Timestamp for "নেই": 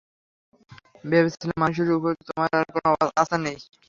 3.39-3.57